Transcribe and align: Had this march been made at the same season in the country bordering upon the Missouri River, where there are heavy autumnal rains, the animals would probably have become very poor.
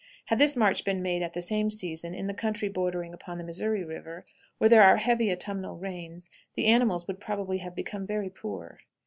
Had 0.25 0.39
this 0.39 0.57
march 0.57 0.83
been 0.83 1.03
made 1.03 1.21
at 1.21 1.33
the 1.33 1.43
same 1.43 1.69
season 1.69 2.15
in 2.15 2.25
the 2.25 2.33
country 2.33 2.67
bordering 2.67 3.13
upon 3.13 3.37
the 3.37 3.43
Missouri 3.43 3.83
River, 3.83 4.25
where 4.57 4.67
there 4.67 4.81
are 4.81 4.97
heavy 4.97 5.31
autumnal 5.31 5.77
rains, 5.77 6.31
the 6.55 6.65
animals 6.65 7.05
would 7.07 7.19
probably 7.19 7.59
have 7.59 7.75
become 7.75 8.07
very 8.07 8.31
poor. 8.31 8.79